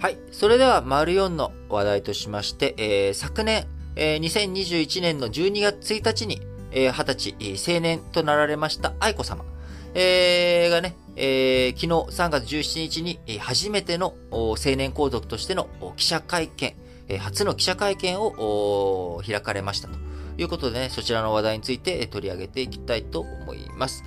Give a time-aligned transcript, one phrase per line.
[0.00, 0.18] はい。
[0.32, 3.66] それでは、丸4の話題としまして、えー昨年、
[3.96, 6.40] えー2021年の12月1日に、
[6.72, 9.44] えー20歳、えー青年となられました愛子様、
[9.92, 15.68] えーがね、えー昨日3月17日に、初めてのお青年皇族としての
[15.98, 16.74] 記者会見、
[17.18, 19.98] 初の記者会見を開かれましたと
[20.38, 24.02] いうことでね、そちらの話題について取り上げていきたいと思います。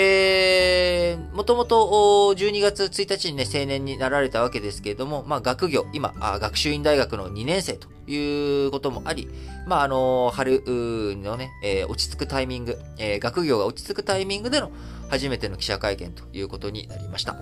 [0.00, 1.76] えー、もともと
[2.36, 9.28] 12月1日にね、青年になられたわけですけれども、まあ学業、今、学習院大学の2年生ということもあり、
[9.66, 14.70] まああの春のね、えー落ち着くタイミング、えー学業が落ち着くタイミングでの
[15.10, 17.34] 初めての記者会見ということになりました。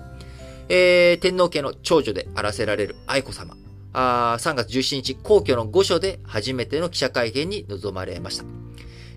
[0.67, 3.55] えー天皇家の長女であらせられる愛子様。
[3.93, 8.66] あ3月17日、皇居の御所で初めての記者会見に臨まれました。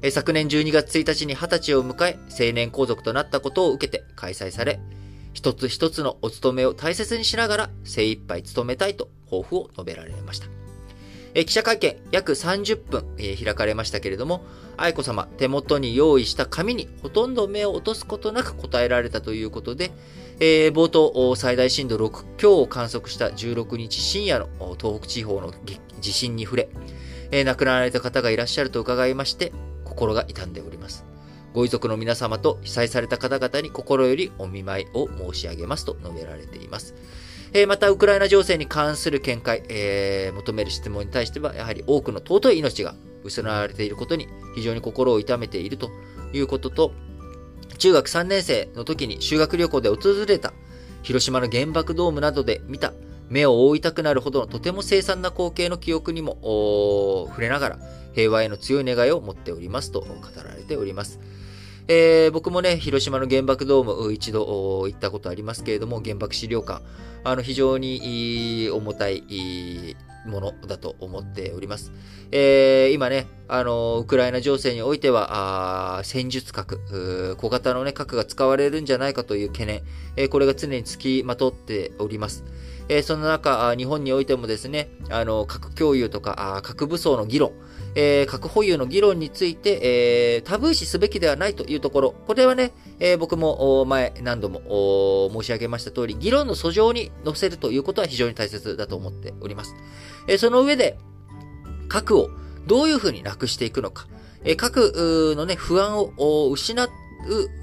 [0.09, 4.80] 昨年12月1日に20歳を迎え、青年皇族となったことを受けて開催され、
[5.34, 10.46] 一つ一つのお務めを大切にしながら精一杯務めたいと抱負を述べられました。
[11.34, 14.43] 記者会見約30分、開かれましたけれども、
[14.78, 19.93] 愛子様手元に用意した紙にほとんど目を落とすことなく答えられたということで、
[20.40, 24.48] えー冒頭最大震度6強を観測した16日深夜の
[24.80, 25.52] 東北地方の
[26.01, 26.68] 地震に触れ、
[27.30, 29.52] え亡くなられた方がいらっしゃると伺いまして、
[29.91, 31.05] 心が痛んでおります。
[31.52, 36.95] ご遺族の皆様と被災された方々に心よりお見舞いを申し上げますと述べられています。
[37.52, 45.91] えーまた、ウクライナ情勢に関する見解、えー求める質問に対しては、やはり多くの尊い命が失われていることに非常に心を痛めていると
[46.33, 46.93] いうことと、
[47.79, 50.52] 中学3年生の時に修学旅行で訪れた
[51.02, 52.93] 広島の原爆ドームなどで見た
[53.29, 57.79] 目を覆いたくなるほどのとても凄惨な光景の記憶にも触れながら
[58.12, 60.06] 平和への強い願いを持っておりますと語
[60.44, 61.20] られております。
[61.88, 66.82] えー僕もね、広島の原爆ドーム一度行ったことありますけれども、原爆資料館、
[67.25, 71.93] あの非常に重たいものだと思っております。
[72.31, 79.82] えー今ね、あの、ウクライナ情勢においては、あ戦術核、小型のね、核が使われるんじゃないかという懸念、
[80.16, 82.44] えーこれが常につきまとっております。
[82.88, 87.50] えーその中、日本においてもですね、あの、核共有とか、あ核武装の議論、
[87.95, 99.75] えー核保有の議論について、えータブー視すべきではないというところ、これはね、えー僕も前何度も申し上げました通り、議論の訴状に載せるということは非常に大切だと思っております。
[100.29, 100.99] えーその上で、
[101.89, 102.31] 核を
[102.67, 104.06] どういうふうになくしていくのか、
[104.45, 106.89] えー核のね、不安を失う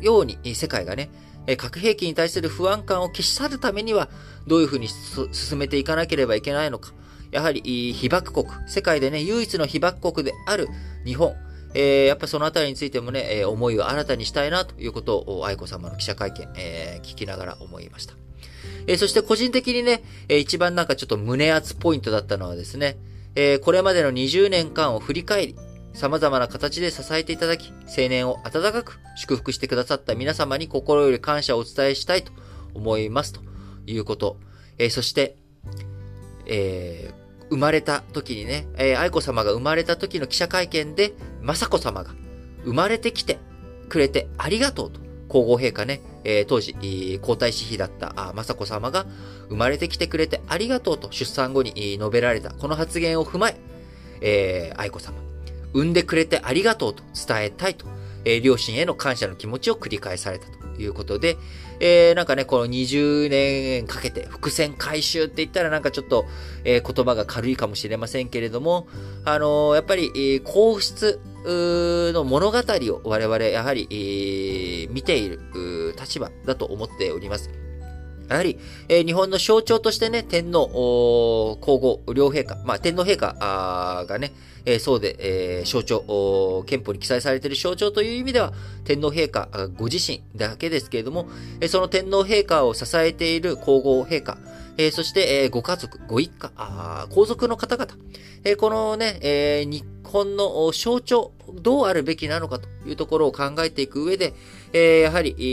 [0.02, 1.10] ように世界がね、
[1.56, 4.10] 核兵器に対する不安感を消し去るためには、
[4.48, 6.92] どういうふうに進めていかなければいけないのか。
[7.32, 10.68] やはり、被爆国、世界でね、唯一の被爆国である
[11.06, 11.36] 日本、
[11.74, 18.14] えーやっぱそのあたりについてもね、えー思いを新たにしたいなということを、愛子様の記者会見、えー聞きながら思いました。
[18.88, 22.98] えそして個人的にね、えー一番なんかちょっと胸熱ポイントだったのはですね、
[23.36, 25.56] えこれまでの20年間を振り返り、
[25.94, 32.32] 様々な形で支えていただき、青年を温かく祝福してくださった皆様に心より感謝をお伝えしたいと
[32.74, 33.42] 思いますと
[33.86, 34.38] いうこと。
[34.78, 35.38] えそして、
[36.48, 41.14] えー生まれた時にね、えー愛子様が生まれた時の記者会見で、
[41.46, 42.12] 雅子様が
[42.66, 43.40] 生まれてきて
[43.88, 45.00] くれてありがとうと、
[45.30, 46.74] 皇后陛下ね、えー当時、
[47.22, 49.06] 皇太子妃だった雅子様が
[49.48, 53.58] 生まれてきてくれてありがとうと出産後に述べられた、この発言を踏まえ、
[54.20, 55.18] えー愛子様、
[55.74, 57.86] 産んでくれてありがとうと伝えたいと、
[58.26, 60.67] えー両親への感謝の気持ちを繰り返されたと。
[60.78, 61.38] いうことで、
[61.80, 66.26] えーなんかね、この20年かけて伏線回収って言ったらなんかちょっと、
[66.64, 68.88] えー言葉が軽いかもしれませんけれども、
[69.26, 75.40] あのーやっぱり、えー皇室の物語を我々やはり、えー見ている
[76.00, 77.67] 立場だと思っております。
[78.30, 78.58] やはり、
[78.90, 80.68] えー日本の象徴としてね、天皇、
[81.62, 84.34] 皇后、両陛下、まあ、天皇陛下がね、
[84.66, 91.28] えーそうで、えー象徴、憲法に記載されている象徴という意味では、天皇陛下ご自身だけですけれども、
[91.62, 94.38] えその天皇陛下を支えている皇后陛下、
[94.78, 96.52] えそして、えご家族、ご一家、
[97.10, 97.94] 皇族の方々、
[98.44, 104.34] えこのね、えー日本の象徴、どうあるべきなのかというところを考えていく上で、
[104.74, 105.44] えーやはり、え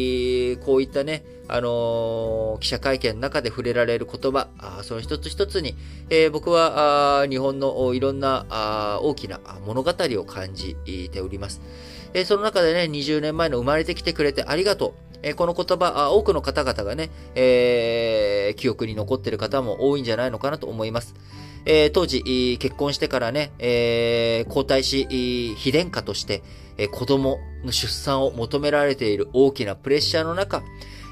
[0.54, 5.76] ーこういったね、あのー記者会見の中で触れられる言葉、あその一つ一つに、
[6.10, 10.76] えー僕はあ日本のいろんなあ大きな物語を感じ
[11.12, 11.60] ております。
[12.14, 14.92] えーその中でね、20年前の生まれてきてくれてありがとう。
[15.26, 21.14] えこの言葉、多くの方々がね、えー記憶に残っている方も多いんじゃないのかなと思います。
[21.66, 26.42] えー当時、結婚してからね、えー皇太子妃殿下として、
[26.76, 30.62] えー子供の出産を求められている大きなプレッシャーの中、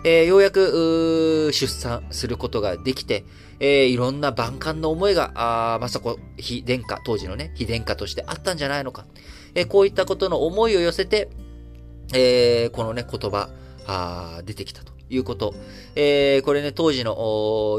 [0.05, 3.25] えー、ようやく、出産することができて、
[3.61, 9.07] えー、いろんな万感の思いが、まさこ、非殿下、当時のね、非殿下としてあったんじゃないのか。
[9.55, 11.31] えー、こういったことの思いを寄せて、
[12.15, 13.51] えー、このね、言葉、
[14.45, 15.55] 出てきたということ。
[15.95, 17.15] えー、これね、当時の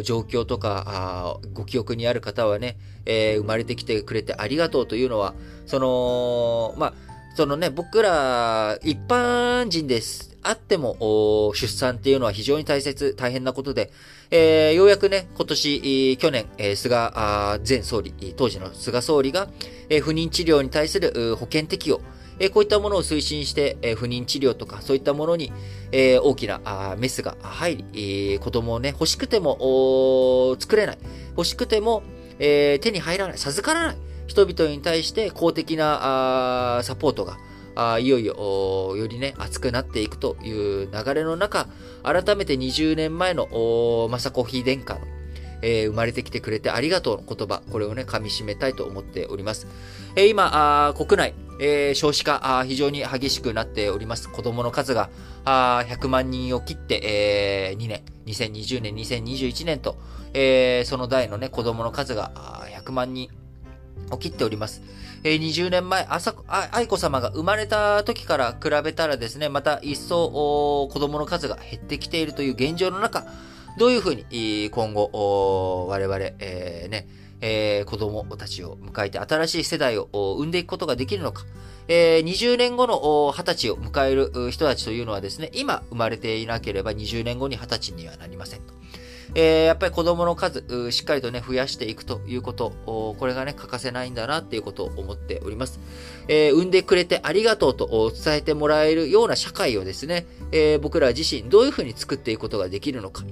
[0.04, 5.34] 状況とか、ご記憶にある方はね、えー、生まれてきてくれてありがとうというのは、
[5.66, 6.94] その、まあ、
[7.36, 10.38] そのね、僕ら、一般人です。
[10.44, 13.92] あっても、出産っていうのは非常に大切、大変なことで、
[14.30, 17.12] えー、ようやくね、今年、去年、えー、菅
[17.68, 19.48] 前総理、当時の菅総理が、
[19.90, 22.02] えー、不妊治療に対する保険適用、
[22.40, 25.52] えー、こういったものを推進して、えー、不妊治療とか、そういったものに、
[25.92, 30.98] えー、大きなあメスが入り、えー、子供をね、欲しくても作れない。
[31.32, 32.04] 欲しくても、
[32.40, 33.98] えー、手に入らない、授からない。
[34.28, 37.38] 人々に対して公的なあサポートが、
[37.76, 41.68] あいよいよ、よりね、熱くなっていくという流れの中、
[42.04, 43.48] 改めて20年前の、
[44.12, 45.02] 雅子妃殿下の、
[45.62, 49.68] えー、生まれてきてくれてありがとうの言葉、これをね、噛み締めたいと思っております。
[50.16, 54.30] えー、今、国内、えー、少子化あ、非常に激しくなっております。
[54.30, 55.10] 子供の数が
[55.46, 59.98] あ100万人を切って、えー、2年、2020年、2021年と、
[60.34, 62.32] えー、その代のね、子供の数が
[62.76, 63.30] 100万人
[64.12, 64.82] を切っております。
[65.24, 66.36] えー、20年前、あさ、
[66.72, 70.30] 愛子様が生まれた時から比べたらですね、また一層
[70.92, 73.26] 子供の数が減ってきているという現状の中、
[73.78, 77.08] どういうふうに今後、我々、えー、ね、
[77.46, 81.44] えー、子供たちを迎えて新しい世代を生んでいくことができるのか。
[81.90, 88.74] えー、20年後の20歳を迎える人たちというのはですね、今生まれていなければ20年後に20歳にはなりませんと。
[89.36, 95.82] えー、やっぱり子供の数、しっかりとね、増やしていくということ、これがね、欠かせないんだなっていうことを思っております。
[96.30, 103.26] えー、産んでくれてありがとうと伝えてもらえるような社会をですね、えー、僕ら自身どういうふうに作っていくことができるのか。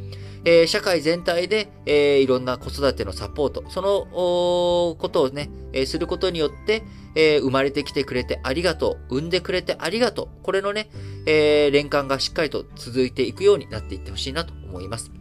[0.44, 6.84] えー、社会全体で、えー、いろんな子育てのサポート、そのことをね、えー、することによって、
[7.16, 10.90] えー、生まれてきてくれてありがとう、産んでくれてありがとう、これのね、
[11.28, 15.12] えー、連関がしっかりと続いていくようになっていってほしいなと思います。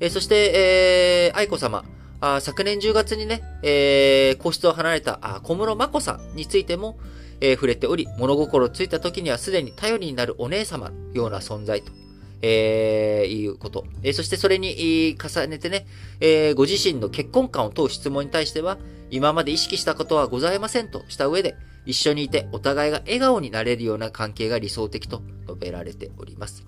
[0.00, 1.84] えー、そして、えー、愛子様、
[2.22, 6.98] あ昨年10月にね、えー、皇室を離れたあ小室眞子さんについても、
[7.40, 11.92] えー、触れており、物心ついた時にはすでに頼りになるお姉様ような存在と、
[12.42, 13.84] えー、いうこと。
[14.02, 15.86] えー、そしてそれに重ねてね、
[16.20, 18.78] えー、ご自身の結婚観を問う質問に対しては、
[19.10, 21.56] 今まで意識したことはございませんとした上で、
[21.86, 26.64] 一緒にいてお互いが笑顔になれるような関係が理想的と述べられております。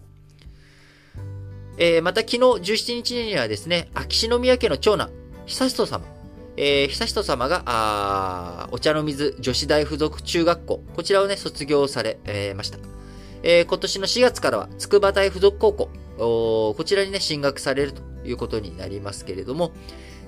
[1.79, 5.11] えー、また昨日17日にはですね、秋篠宮家の長男、
[5.47, 6.05] 久仁様、
[6.57, 12.79] えー、久仁様が、あお茶の水女子大附属中学校、こちらをね、卒業され、えー、ました。
[13.43, 19.73] えー、今年の4月からは、筑波大附属高校、こちらにね、進学されるということになりますけれども、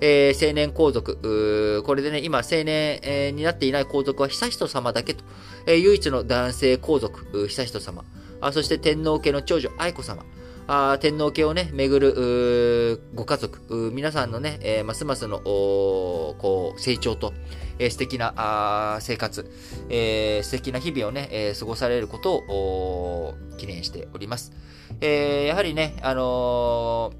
[0.00, 5.25] えー、青年皇族、これでね、今、青年、えー、になっていない皇族は悠仁様だけと、
[5.66, 8.05] えー、唯一の男性皇族、悠仁様、
[8.40, 10.25] あそして天皇家の長女、愛子様、
[10.66, 17.32] あ天皇家をね、巡るご家族、皆さんのね、えー、ますますのこう成長と、
[17.79, 19.50] えー、素敵なあ生活、
[19.88, 24.53] えー、素敵な日々をね、えー、過ごされることを記念しております。
[25.00, 27.12] えー、やはりね、あの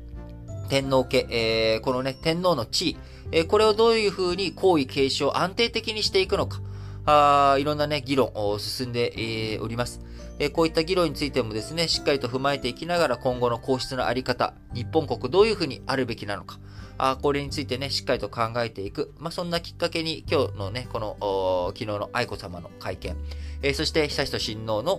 [0.67, 2.97] ー、天皇家、えー、このね、天皇の地位、
[3.33, 6.61] えー、これをどういうふうに皇位継承を安定的にしていくのか、
[7.07, 10.01] あいろんなね、議論を進んで、えー、おります。
[10.39, 16.59] えこういった議論についてもですね、しっかりと踏まえていきながら今後の皇室のあり方、日本国どういうふうにあるべきなのか、
[16.99, 19.13] あこれについてね、しっかりと考えていく。
[19.19, 23.17] まあ、そんなきっかけに今日のね、この、昨日の愛子様の会見、
[23.63, 24.99] えー、そして悠仁親王の、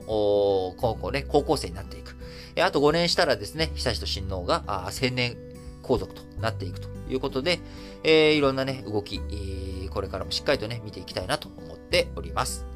[0.77, 2.15] 今後ね、高校生になっていく。
[2.55, 5.37] えー、あと5年したらですね、悠仁親王があ青年
[5.81, 7.59] 皇族となっていくということで、
[8.03, 9.21] えー、いろんなね、動き、
[9.89, 12.74] これからもしっかりとね、見ていきたいなと思っております。